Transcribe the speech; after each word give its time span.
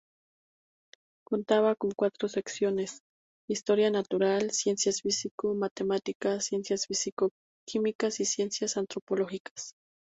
Contaba 1.25 1.75
con 1.75 1.91
cuatro 1.91 2.27
secciones: 2.27 3.01
Historia 3.47 3.91
natural, 3.91 4.49
Ciencias 4.49 5.01
Físico-Matemáticas, 5.03 6.45
Ciencias 6.45 6.87
Fïsico-Químicas 6.87 8.19
y 8.19 8.25
Ciencias 8.25 8.77
Antropológicas. 8.77 9.75